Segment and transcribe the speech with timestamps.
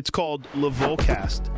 [0.00, 1.50] It's called Le Volcast.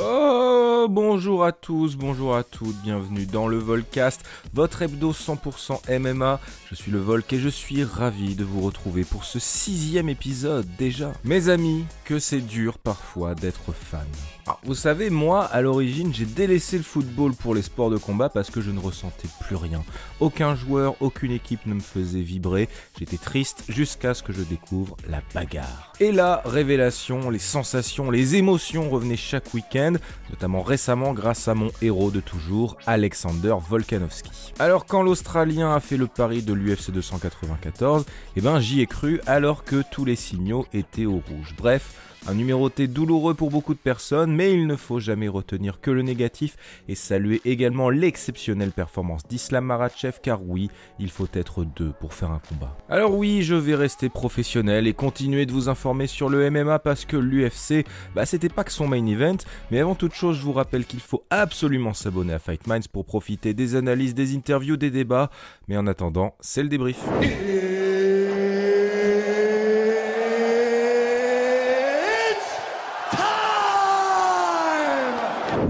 [0.00, 4.22] Oh, bonjour à tous, bonjour à toutes, bienvenue dans le Volcast,
[4.54, 6.40] votre hebdo 100% MMA.
[6.70, 10.66] Je suis le Volk et je suis ravi de vous retrouver pour ce sixième épisode
[10.78, 11.12] déjà.
[11.24, 14.06] Mes amis, que c'est dur parfois d'être fan.
[14.46, 18.28] Alors, vous savez, moi, à l'origine, j'ai délaissé le football pour les sports de combat
[18.28, 19.84] parce que je ne ressentais plus rien.
[20.18, 22.68] Aucun joueur, aucune équipe ne me faisait vibrer.
[22.98, 25.92] J'étais triste jusqu'à ce que je découvre la bagarre.
[26.00, 29.81] Et la révélation, les sensations, les émotions revenaient chaque week-end,
[30.30, 34.52] notamment récemment grâce à mon héros de toujours, Alexander Volkanovski.
[34.58, 38.04] Alors quand l'Australien a fait le pari de l'UFC 294,
[38.36, 41.54] eh ben j'y ai cru alors que tous les signaux étaient au rouge.
[41.56, 45.90] Bref, un numéroté douloureux pour beaucoup de personnes, mais il ne faut jamais retenir que
[45.90, 46.56] le négatif
[46.88, 52.30] et saluer également l'exceptionnelle performance d'Islam Marachev car oui, il faut être deux pour faire
[52.30, 52.76] un combat.
[52.88, 57.04] Alors oui, je vais rester professionnel et continuer de vous informer sur le MMA parce
[57.04, 59.38] que l'UFC, bah c'était pas que son main event,
[59.70, 63.04] mais avant toute chose, je vous rappelle qu'il faut absolument s'abonner à Fight Minds pour
[63.04, 65.30] profiter des analyses, des interviews, des débats,
[65.68, 67.02] mais en attendant, c'est le débrief.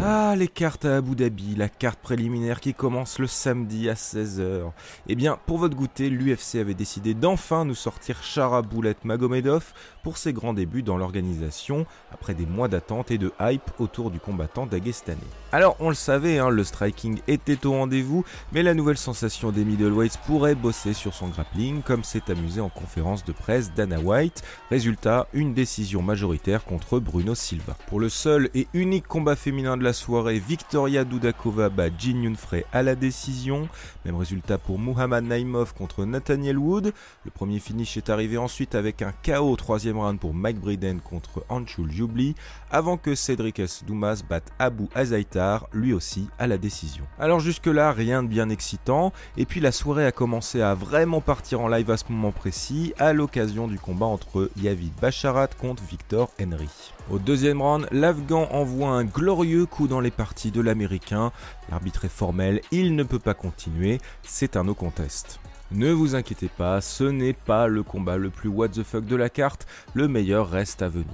[0.04, 4.72] Ah, les cartes à Abu Dhabi, la carte préliminaire qui commence le samedi à 16h.
[5.06, 9.72] Eh bien, pour votre goûter, l'UFC avait décidé d'enfin nous sortir Chara Boulet Magomedov
[10.02, 14.20] pour ses grands débuts dans l'organisation, après des mois d'attente et de hype autour du
[14.20, 15.18] combattant dagestanais.
[15.52, 19.64] Alors, on le savait, hein, le striking était au rendez-vous, mais la nouvelle sensation des
[19.64, 24.42] middleweights pourrait bosser sur son grappling, comme s'est amusé en conférence de presse Dana White.
[24.70, 27.76] Résultat, une décision majoritaire contre Bruno Silva.
[27.86, 32.64] Pour le seul et unique combat féminin de la soirée, Victoria Dudakova bat Jin Yunfrey
[32.72, 33.68] à la décision.
[34.04, 36.92] Même résultat pour Muhammad Naimov contre Nathaniel Wood.
[37.24, 41.00] Le premier finish est arrivé ensuite avec un KO au troisième round pour Mike Briden
[41.00, 42.34] contre Anshul Jubli,
[42.70, 43.84] avant que Cedric S.
[43.86, 47.04] Dumas batte Abu Azaitar, lui aussi à la décision.
[47.18, 51.60] Alors jusque-là, rien de bien excitant, et puis la soirée a commencé à vraiment partir
[51.60, 56.30] en live à ce moment précis, à l'occasion du combat entre Yavid Basharat contre Victor
[56.40, 56.92] Henry.
[57.10, 61.32] Au deuxième round, l'Afghan envoie un glorieux coup dans les parties de l'Américain.
[61.70, 65.40] L'arbitre est formel, il ne peut pas continuer, c'est un no contest.
[65.74, 69.16] Ne vous inquiétez pas, ce n'est pas le combat le plus what the fuck de
[69.16, 71.06] la carte, le meilleur reste à venir.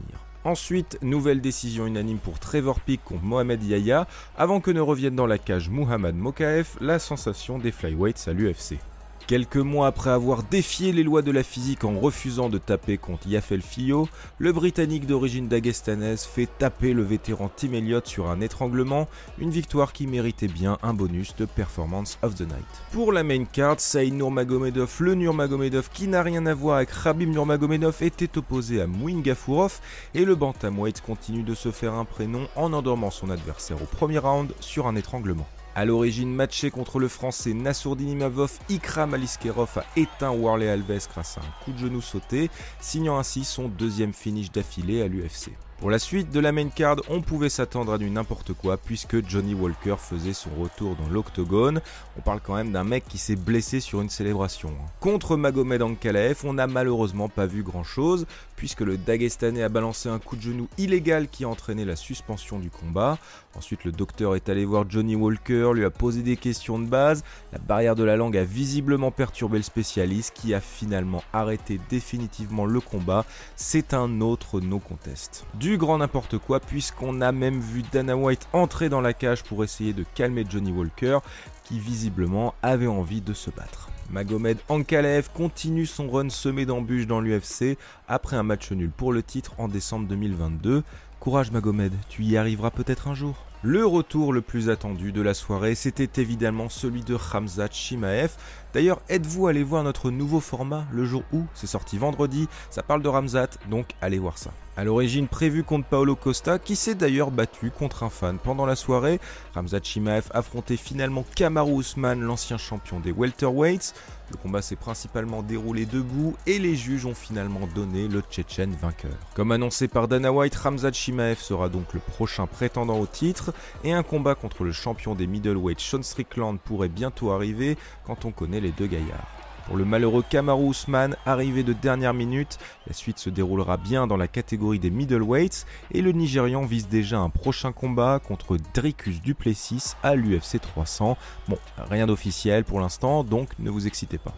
[0.43, 5.27] Ensuite, nouvelle décision unanime pour Trevor Peak contre Mohamed Yahya, avant que ne revienne dans
[5.27, 8.79] la cage Muhammad Mokaef, la sensation des flyweights à l'UFC.
[9.29, 13.27] Quelques mois après avoir défié les lois de la physique en refusant de taper contre
[13.27, 14.09] Yafel Fio,
[14.39, 19.07] le Britannique d'origine dagestanaise fait taper le vétéran Tim Elliott sur un étranglement,
[19.37, 22.65] une victoire qui méritait bien un bonus de Performance of the Night.
[22.91, 27.29] Pour la main card, Saïd Nurmagomedov, le Nurmagomedov qui n'a rien à voir avec Khabib
[27.29, 29.81] Nurmagomedov était opposé à Mouin Gafurov
[30.15, 34.17] et le bantamweight continue de se faire un prénom en endormant son adversaire au premier
[34.17, 35.47] round sur un étranglement.
[35.79, 41.39] À l'origine matché contre le français Nassourdine Imavov, Ikram Aliskerov a éteint Warley Alves grâce
[41.39, 42.51] à un coup de genou sauté,
[42.81, 45.53] signant ainsi son deuxième finish d'affilée à l'UFC.
[45.79, 49.25] Pour la suite de la main card, on pouvait s'attendre à du n'importe quoi puisque
[49.29, 51.81] Johnny Walker faisait son retour dans l'octogone.
[52.19, 54.73] On parle quand même d'un mec qui s'est blessé sur une célébration.
[54.99, 58.27] Contre Magomed Ankalaev, on n'a malheureusement pas vu grand chose
[58.59, 62.59] puisque le Dagestanais a balancé un coup de genou illégal qui a entraîné la suspension
[62.59, 63.17] du combat.
[63.55, 67.23] Ensuite, le docteur est allé voir Johnny Walker, lui a posé des questions de base.
[67.53, 72.67] La barrière de la langue a visiblement perturbé le spécialiste qui a finalement arrêté définitivement
[72.67, 73.25] le combat.
[73.55, 75.47] C'est un autre no contest.
[75.77, 79.93] Grand n'importe quoi puisqu'on a même vu Dana White entrer dans la cage pour essayer
[79.93, 81.19] de calmer Johnny Walker
[81.65, 83.91] qui visiblement avait envie de se battre.
[84.11, 87.77] Magomed Ankalaev continue son run semé d'embûches dans l'UFC
[88.09, 90.83] après un match nul pour le titre en décembre 2022.
[91.21, 93.45] Courage Magomed, tu y arriveras peut-être un jour.
[93.63, 98.31] Le retour le plus attendu de la soirée, c'était évidemment celui de Ramzat Shimaev.
[98.75, 101.45] D'ailleurs, êtes-vous allé voir notre nouveau format le jour où?
[101.55, 104.51] C'est sorti vendredi, ça parle de Ramzat, donc allez voir ça.
[104.77, 108.77] À l'origine prévu contre Paolo Costa, qui s'est d'ailleurs battu contre un fan pendant la
[108.77, 109.19] soirée,
[109.55, 113.95] Ramzat Shimaev affrontait finalement Kamaru Usman, l'ancien champion des welterweights.
[114.31, 119.11] Le combat s'est principalement déroulé debout et les juges ont finalement donné le Tchétchène vainqueur.
[119.35, 123.93] Comme annoncé par Dana White, Ramzat Shimaev sera donc le prochain prétendant au titre et
[123.95, 128.58] un combat contre le champion des middleweight Sean Strickland pourrait bientôt arriver quand on connaît
[128.61, 129.39] les deux gaillards.
[129.69, 134.17] Pour le malheureux Kamaru Usman, arrivé de dernière minute, la suite se déroulera bien dans
[134.17, 139.93] la catégorie des middleweights et le Nigérian vise déjà un prochain combat contre Dricus Duplessis
[140.03, 141.19] à l'UFC 300.
[141.49, 141.59] Bon,
[141.91, 144.33] rien d'officiel pour l'instant, donc ne vous excitez pas.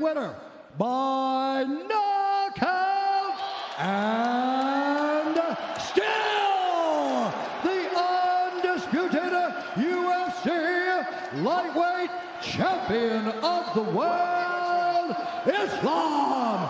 [0.00, 0.30] Winner
[1.88, 2.90] knockout
[12.42, 15.14] champion of the world,
[15.46, 16.68] Islam.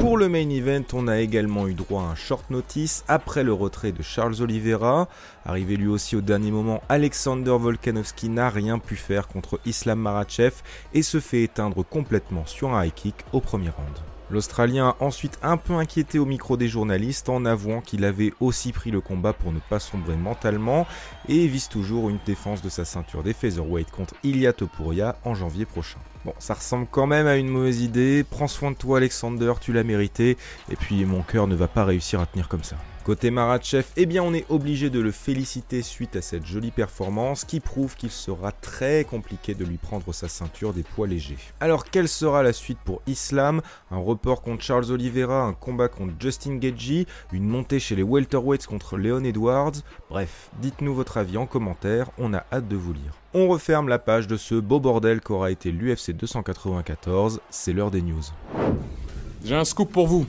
[0.00, 3.52] Pour le main event, on a également eu droit à un short notice après le
[3.52, 5.08] retrait de Charles Oliveira.
[5.46, 10.54] Arrivé lui aussi au dernier moment, Alexander Volkanovski n'a rien pu faire contre Islam Marachev
[10.92, 14.11] et se fait éteindre complètement sur un high kick au premier round.
[14.32, 18.72] L'Australien a ensuite un peu inquiété au micro des journalistes en avouant qu'il avait aussi
[18.72, 20.86] pris le combat pour ne pas sombrer mentalement
[21.28, 25.66] et vise toujours une défense de sa ceinture des featherweight contre Ilya Topuria en janvier
[25.66, 25.98] prochain.
[26.24, 29.74] Bon, ça ressemble quand même à une mauvaise idée, prends soin de toi Alexander, tu
[29.74, 30.38] l'as mérité,
[30.70, 32.76] et puis mon cœur ne va pas réussir à tenir comme ça.
[33.04, 37.44] Côté Maratchev, eh bien on est obligé de le féliciter suite à cette jolie performance
[37.44, 41.38] qui prouve qu'il sera très compliqué de lui prendre sa ceinture des poids légers.
[41.58, 43.60] Alors quelle sera la suite pour Islam?
[43.90, 48.66] Un report contre Charles Oliveira, un combat contre Justin Gagey, une montée chez les welterweights
[48.66, 49.82] contre Leon Edwards?
[50.08, 53.14] Bref, dites-nous votre avis en commentaire, on a hâte de vous lire.
[53.34, 58.02] On referme la page de ce beau bordel qu'aura été l'UFC 294, c'est l'heure des
[58.02, 58.22] news.
[59.44, 60.24] J'ai un scoop pour vous.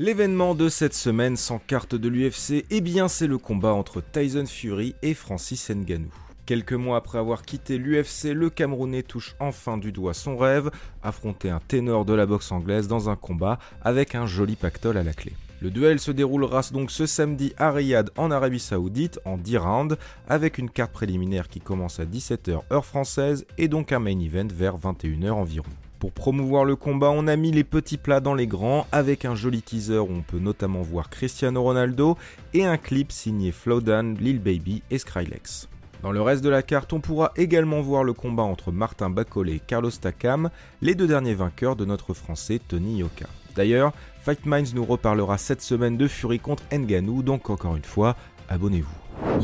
[0.00, 4.46] L'événement de cette semaine sans carte de l'UFC, eh bien c'est le combat entre Tyson
[4.46, 6.12] Fury et Francis Ngannou.
[6.46, 10.70] Quelques mois après avoir quitté l'UFC, le Camerounais touche enfin du doigt son rêve,
[11.02, 15.02] affronter un ténor de la boxe anglaise dans un combat avec un joli pactole à
[15.02, 15.32] la clé.
[15.60, 19.98] Le duel se déroulera donc ce samedi à Riyad en Arabie Saoudite en 10 rounds
[20.28, 24.46] avec une carte préliminaire qui commence à 17h heure française et donc un main event
[24.48, 25.72] vers 21h environ.
[25.98, 29.34] Pour promouvoir le combat, on a mis les petits plats dans les grands avec un
[29.34, 32.16] joli teaser où on peut notamment voir Cristiano Ronaldo
[32.54, 35.68] et un clip signé Flowdan, Lil Baby et Skrillex.
[36.02, 39.54] Dans le reste de la carte, on pourra également voir le combat entre Martin Bacolé
[39.54, 40.50] et Carlos Takam,
[40.82, 43.26] les deux derniers vainqueurs de notre français Tony Yoka.
[43.56, 43.92] D'ailleurs,
[44.22, 48.14] Fight Minds nous reparlera cette semaine de Fury contre Nganou, donc encore une fois,
[48.48, 49.40] abonnez-vous.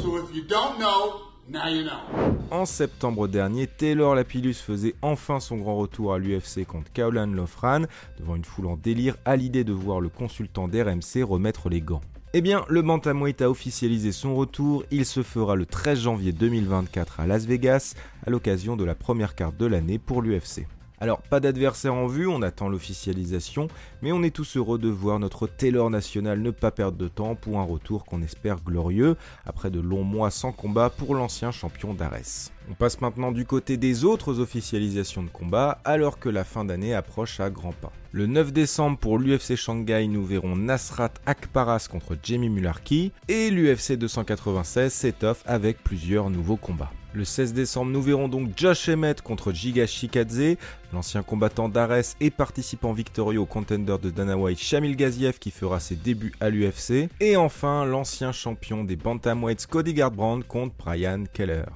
[2.50, 7.82] En septembre dernier, Taylor Lapillus faisait enfin son grand retour à l'UFC contre Kaolan Lofran,
[8.19, 12.00] devant une foule en délire à l'idée de voir le consultant d'RMC remettre les gants.
[12.32, 17.20] Eh bien, le Bantamweight a officialisé son retour, il se fera le 13 janvier 2024
[17.20, 17.94] à Las Vegas,
[18.26, 20.67] à l'occasion de la première carte de l'année pour l'UFC.
[21.05, 23.69] Alors, pas d'adversaire en vue, on attend l'officialisation,
[24.01, 27.35] mais on est tous heureux de voir notre Taylor national ne pas perdre de temps
[27.35, 31.93] pour un retour qu'on espère glorieux, après de longs mois sans combat pour l'ancien champion
[31.93, 32.54] d'Ares.
[32.70, 36.94] On passe maintenant du côté des autres officialisations de combat, alors que la fin d'année
[36.94, 37.93] approche à grands pas.
[38.12, 43.99] Le 9 décembre pour l'UFC Shanghai, nous verrons Nasrat Akparas contre Jamie Mularki, et l'UFC
[43.99, 46.93] 296 s'étoffe avec plusieurs nouveaux combats.
[47.14, 50.56] Le 16 décembre, nous verrons donc Josh Emmett contre Giga Shikadze,
[50.93, 55.78] l'ancien combattant d'Ares et participant victorieux au contender de Dana White Shamil Gaziev qui fera
[55.78, 57.08] ses débuts à l'UFC.
[57.20, 61.67] Et enfin, l'ancien champion des Bantamweights Cody Garbrandt contre Brian Keller.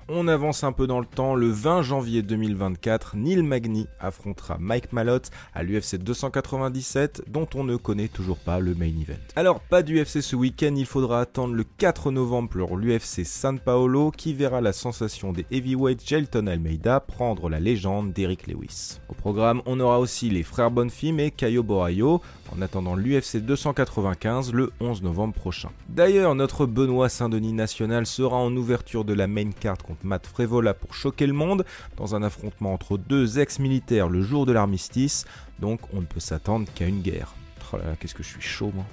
[0.78, 5.96] Peu dans le temps, le 20 janvier 2024, Neil Magny affrontera Mike Malott à l'UFC
[5.96, 9.18] 297 dont on ne connaît toujours pas le main event.
[9.34, 14.12] Alors, pas d'UFC ce week-end, il faudra attendre le 4 novembre pour l'UFC San Paolo
[14.12, 19.00] qui verra la sensation des heavyweights Jelton Almeida prendre la légende d'Eric Lewis.
[19.08, 22.22] Au programme, on aura aussi les frères Bonfim et Caio Borraio
[22.54, 25.70] en attendant l'UFC 295 le 11 novembre prochain.
[25.88, 30.74] D'ailleurs, notre Benoît Saint-Denis national sera en ouverture de la main card contre Matt Frévola
[30.74, 31.64] pour choquer le monde
[31.96, 35.24] dans un affrontement entre deux ex-militaires le jour de l'armistice,
[35.60, 37.34] donc on ne peut s'attendre qu'à une guerre.
[37.72, 38.84] Oh là là, qu'est-ce que je suis chaud moi.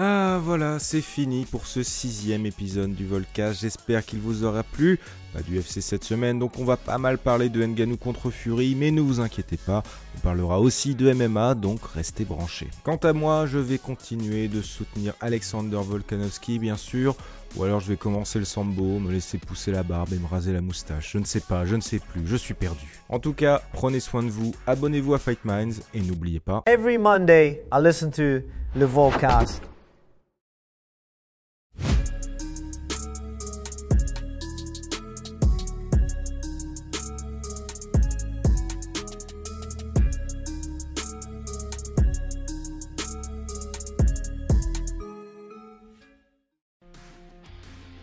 [0.00, 3.62] Ah voilà, c'est fini pour ce sixième épisode du Volcast.
[3.62, 5.00] J'espère qu'il vous aura plu.
[5.34, 8.76] Pas du FC cette semaine, donc on va pas mal parler de Nganou contre Fury,
[8.76, 9.82] mais ne vous inquiétez pas,
[10.16, 12.68] on parlera aussi de MMA, donc restez branchés.
[12.84, 17.16] Quant à moi, je vais continuer de soutenir Alexander Volkanovski, bien sûr,
[17.56, 20.52] ou alors je vais commencer le sambo, me laisser pousser la barbe et me raser
[20.52, 21.10] la moustache.
[21.12, 22.86] Je ne sais pas, je ne sais plus, je suis perdu.
[23.08, 26.62] En tout cas, prenez soin de vous, abonnez-vous à Fight Minds et n'oubliez pas.
[26.66, 28.46] Every Monday, I listen to
[28.78, 29.60] the Volcast.